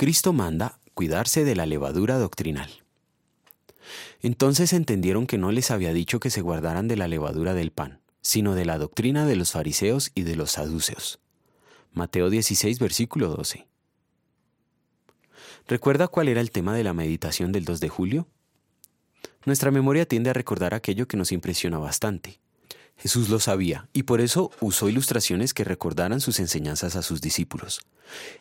[0.00, 2.70] Cristo manda cuidarse de la levadura doctrinal.
[4.22, 8.00] Entonces entendieron que no les había dicho que se guardaran de la levadura del pan,
[8.22, 11.20] sino de la doctrina de los fariseos y de los saduceos.
[11.92, 13.66] Mateo 16, versículo 12.
[15.68, 18.26] ¿Recuerda cuál era el tema de la meditación del 2 de julio?
[19.44, 22.40] Nuestra memoria tiende a recordar aquello que nos impresiona bastante.
[23.00, 27.80] Jesús lo sabía y por eso usó ilustraciones que recordaran sus enseñanzas a sus discípulos.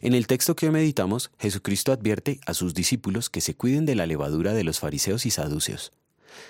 [0.01, 3.95] En el texto que hoy meditamos, Jesucristo advierte a sus discípulos que se cuiden de
[3.95, 5.93] la levadura de los fariseos y saduceos.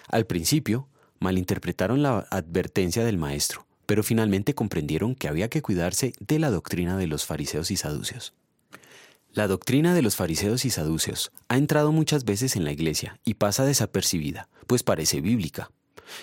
[0.07, 0.87] Al principio,
[1.19, 6.97] malinterpretaron la advertencia del Maestro, pero finalmente comprendieron que había que cuidarse de la doctrina
[6.97, 8.33] de los fariseos y saduceos.
[9.33, 13.35] La doctrina de los fariseos y saduceos ha entrado muchas veces en la iglesia y
[13.35, 15.69] pasa desapercibida, pues parece bíblica.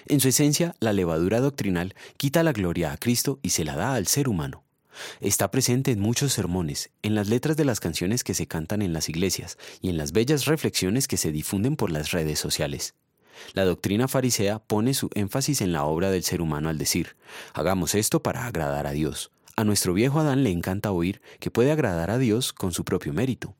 [0.07, 3.95] En su esencia, la levadura doctrinal quita la gloria a Cristo y se la da
[3.95, 4.65] al ser humano.
[5.21, 8.93] Está presente en muchos sermones, en las letras de las canciones que se cantan en
[8.93, 12.95] las iglesias y en las bellas reflexiones que se difunden por las redes sociales.
[13.53, 17.17] La doctrina farisea pone su énfasis en la obra del ser humano al decir,
[17.53, 19.31] hagamos esto para agradar a Dios.
[19.57, 23.13] A nuestro viejo Adán le encanta oír que puede agradar a Dios con su propio
[23.13, 23.55] mérito.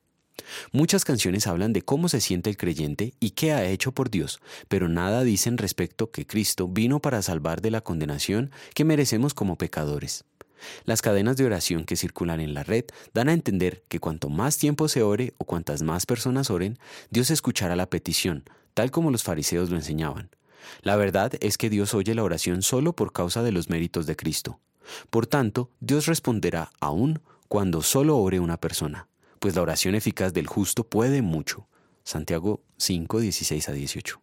[0.71, 4.39] Muchas canciones hablan de cómo se siente el creyente y qué ha hecho por Dios,
[4.67, 9.57] pero nada dicen respecto que Cristo vino para salvar de la condenación que merecemos como
[9.57, 10.25] pecadores.
[10.85, 14.57] Las cadenas de oración que circulan en la red dan a entender que cuanto más
[14.57, 16.79] tiempo se ore o cuantas más personas oren,
[17.11, 20.29] Dios escuchará la petición, tal como los fariseos lo enseñaban.
[20.81, 24.15] La verdad es que Dios oye la oración solo por causa de los méritos de
[24.15, 24.59] Cristo.
[25.09, 29.07] Por tanto, Dios responderá aún cuando solo ore una persona
[29.39, 31.67] pues la oración eficaz del justo puede mucho.
[32.03, 34.21] Santiago 5, 16 a 18.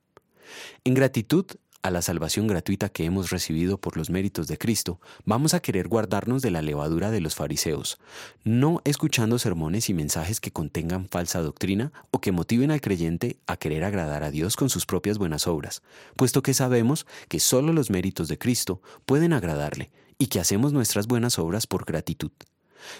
[0.85, 1.47] En gratitud
[1.85, 5.87] a la salvación gratuita que hemos recibido por los méritos de Cristo, vamos a querer
[5.87, 7.99] guardarnos de la levadura de los fariseos,
[8.43, 13.59] no escuchando sermones y mensajes que contengan falsa doctrina o que motiven al creyente a
[13.59, 15.83] querer agradar a Dios con sus propias buenas obras,
[16.17, 21.07] puesto que sabemos que solo los méritos de Cristo pueden agradarle y que hacemos nuestras
[21.07, 22.33] buenas obras por gratitud.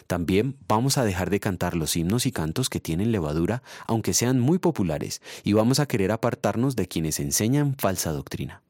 [0.07, 4.41] También vamos a dejar de cantar los himnos y cantos que tienen levadura, aunque sean
[4.41, 8.63] muy populares, y vamos a querer apartarnos de quienes enseñan falsa doctrina.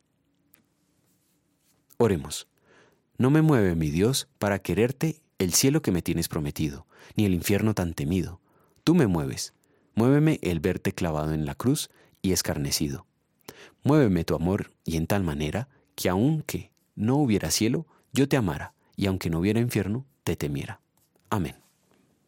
[1.97, 2.49] Oremos.
[3.17, 6.87] No me mueve, mi Dios, para quererte el cielo que me tienes prometido,
[7.17, 8.41] ni el infierno tan temido.
[8.83, 9.55] Tú me mueves.
[9.95, 11.91] Muéveme el verte clavado en la cruz
[12.23, 13.07] y escarnecido.
[13.85, 18.75] Muéveme tu amor y en tal manera que aunque no hubiera cielo, yo te amara,
[18.97, 20.81] y aunque no hubiera infierno, te temiera.
[21.35, 21.64] Amen.